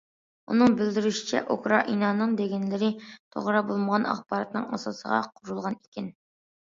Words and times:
ئۇنىڭ 0.53 0.77
بىلدۈرۈشىچە، 0.79 1.41
ئۇكرائىنانىڭ 1.55 2.33
دېگەنلىرى« 2.41 2.89
توغرا 3.13 3.63
بولمىغان 3.71 4.09
ئاخباراتنىڭ 4.15 4.67
ئاساسىغا» 4.79 5.21
قۇرۇلغان 5.37 5.79
ئىكەن. 5.81 6.09